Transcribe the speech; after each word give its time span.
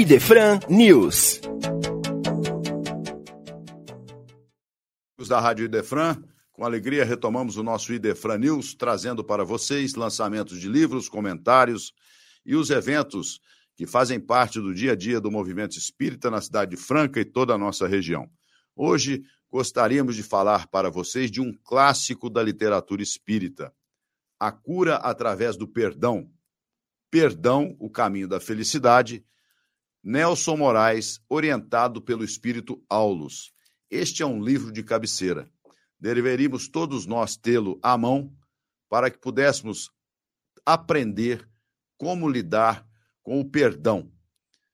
Idefran 0.00 0.60
News. 0.66 1.42
Da 5.28 5.38
Rádio 5.38 5.66
Idefran, 5.66 6.16
com 6.52 6.64
alegria 6.64 7.04
retomamos 7.04 7.58
o 7.58 7.62
nosso 7.62 7.92
Idefran 7.92 8.38
News, 8.38 8.74
trazendo 8.74 9.22
para 9.22 9.44
vocês 9.44 9.94
lançamentos 9.96 10.58
de 10.58 10.70
livros, 10.70 11.06
comentários 11.06 11.92
e 12.46 12.56
os 12.56 12.70
eventos 12.70 13.42
que 13.76 13.86
fazem 13.86 14.18
parte 14.18 14.58
do 14.58 14.72
dia 14.72 14.92
a 14.92 14.96
dia 14.96 15.20
do 15.20 15.30
movimento 15.30 15.76
espírita 15.76 16.30
na 16.30 16.40
cidade 16.40 16.70
de 16.70 16.76
Franca 16.78 17.20
e 17.20 17.24
toda 17.26 17.52
a 17.52 17.58
nossa 17.58 17.86
região. 17.86 18.26
Hoje 18.74 19.22
gostaríamos 19.50 20.16
de 20.16 20.22
falar 20.22 20.66
para 20.68 20.88
vocês 20.88 21.30
de 21.30 21.42
um 21.42 21.52
clássico 21.52 22.30
da 22.30 22.42
literatura 22.42 23.02
espírita, 23.02 23.70
A 24.38 24.50
Cura 24.50 24.96
através 24.96 25.58
do 25.58 25.68
Perdão. 25.68 26.26
Perdão, 27.10 27.76
o 27.78 27.90
caminho 27.90 28.26
da 28.26 28.40
felicidade. 28.40 29.22
Nelson 30.02 30.56
Moraes, 30.56 31.20
orientado 31.28 32.00
pelo 32.00 32.24
espírito 32.24 32.82
Aulus. 32.88 33.52
Este 33.90 34.22
é 34.22 34.26
um 34.26 34.42
livro 34.42 34.72
de 34.72 34.82
cabeceira. 34.82 35.46
Deveríamos 35.98 36.68
todos 36.68 37.04
nós 37.04 37.36
tê-lo 37.36 37.78
à 37.82 37.98
mão 37.98 38.34
para 38.88 39.10
que 39.10 39.18
pudéssemos 39.18 39.90
aprender 40.64 41.46
como 41.98 42.28
lidar 42.28 42.86
com 43.22 43.40
o 43.40 43.50
perdão. 43.50 44.10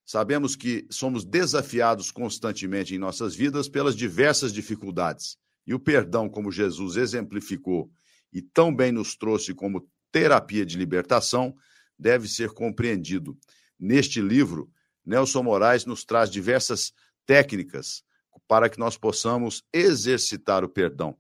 Sabemos 0.05 0.55
que 0.55 0.87
somos 0.89 1.25
desafiados 1.25 2.13
constantemente 2.13 2.95
em 2.95 2.99
nossas 2.99 3.35
vidas 3.35 3.69
pelas 3.69 3.97
diversas 3.97 4.53
dificuldades. 4.53 5.37
E 5.67 5.75
o 5.75 5.81
perdão, 5.81 6.29
como 6.29 6.53
Jesus 6.53 6.95
exemplificou 6.97 7.91
e 8.33 8.41
tão 8.41 8.75
bem 8.75 8.93
nos 8.93 9.17
trouxe 9.17 9.53
como 9.53 9.89
terapia 10.13 10.65
de 10.65 10.79
libertação, 10.79 11.57
deve 11.99 12.29
ser 12.29 12.51
compreendido. 12.51 13.37
Neste 13.77 14.21
livro, 14.21 14.71
Nelson 15.07 15.45
Moraes 15.45 15.85
nos 15.87 16.05
traz 16.05 16.29
diversas 16.29 16.93
técnicas 17.25 18.05
para 18.49 18.69
que 18.69 18.79
nós 18.79 18.97
possamos 18.97 19.65
exercitar 19.73 20.65
o 20.65 20.69
perdão. 20.69 21.17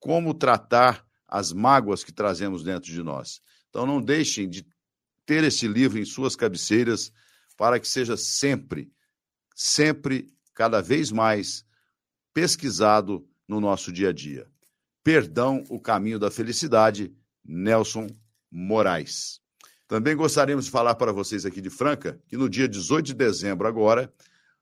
Como 0.00 0.34
tratar 0.34 1.06
as 1.26 1.52
mágoas 1.52 2.02
que 2.02 2.12
trazemos 2.12 2.64
dentro 2.64 2.90
de 2.90 3.02
nós. 3.02 3.42
Então, 3.68 3.84
não 3.84 4.00
deixem 4.00 4.48
de 4.48 4.66
ter 5.26 5.44
esse 5.44 5.68
livro 5.68 5.98
em 5.98 6.04
suas 6.04 6.34
cabeceiras 6.34 7.12
para 7.56 7.78
que 7.78 7.86
seja 7.86 8.16
sempre, 8.16 8.90
sempre, 9.54 10.32
cada 10.54 10.80
vez 10.80 11.10
mais 11.10 11.66
pesquisado 12.32 13.28
no 13.46 13.60
nosso 13.60 13.92
dia 13.92 14.08
a 14.08 14.12
dia. 14.12 14.50
Perdão, 15.04 15.64
o 15.68 15.78
caminho 15.78 16.18
da 16.18 16.30
felicidade, 16.30 17.14
Nelson 17.44 18.08
Moraes. 18.50 19.40
Também 19.88 20.14
gostaríamos 20.14 20.66
de 20.66 20.70
falar 20.70 20.94
para 20.96 21.12
vocês 21.12 21.46
aqui 21.46 21.62
de 21.62 21.70
Franca 21.70 22.20
que 22.28 22.36
no 22.36 22.46
dia 22.46 22.68
18 22.68 23.06
de 23.06 23.14
dezembro, 23.14 23.66
agora, 23.66 24.12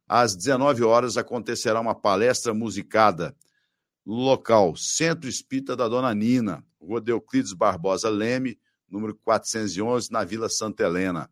às 0.07 0.37
19 0.37 0.85
horas, 0.85 1.17
acontecerá 1.17 1.81
uma 1.81 1.97
palestra 1.97 2.55
musicada 2.55 3.37
no 4.05 4.15
local 4.15 4.77
Centro 4.77 5.29
Espírita 5.29 5.75
da 5.75 5.89
Dona 5.89 6.15
Nina, 6.15 6.65
Rua 6.81 7.03
Euclides 7.05 7.53
Barbosa 7.53 8.09
Leme, 8.09 8.57
número 8.89 9.17
411, 9.17 10.13
na 10.13 10.23
Vila 10.23 10.49
Santa 10.49 10.85
Helena. 10.85 11.29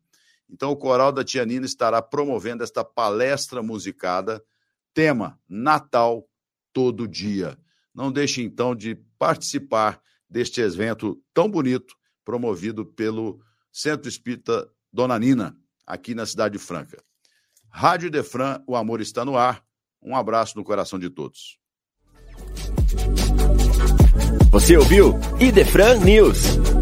Então, 0.51 0.73
o 0.73 0.77
Coral 0.77 1.13
da 1.13 1.23
Tia 1.23 1.47
Nina 1.47 1.65
estará 1.65 2.03
promovendo 2.03 2.65
esta 2.65 2.85
palestra 2.85 3.63
musicada, 3.63 4.45
tema 4.93 5.39
Natal 5.49 6.29
todo 6.73 7.07
dia. 7.07 7.57
Não 7.95 8.11
deixe, 8.11 8.43
então, 8.43 8.75
de 8.75 8.97
participar 9.17 10.03
deste 10.29 10.61
evento 10.61 11.23
tão 11.33 11.49
bonito, 11.49 11.95
promovido 12.25 12.85
pelo 12.85 13.41
Centro 13.75 14.09
Espírita 14.09 14.71
Dona 14.93 15.19
Nina, 15.19 15.57
aqui 15.85 16.15
na 16.15 16.25
cidade 16.25 16.57
de 16.57 16.65
Franca. 16.65 17.03
Rádio 17.69 18.09
Defran, 18.09 18.63
o 18.69 18.77
amor 18.77 19.01
está 19.01 19.25
no 19.25 19.37
ar. 19.37 19.65
Um 20.01 20.15
abraço 20.15 20.57
no 20.57 20.63
coração 20.63 20.97
de 20.97 21.11
todos. 21.11 21.59
Você 24.53 24.77
ouviu 24.77 25.15
Idefran 25.41 25.99
News. 25.99 26.74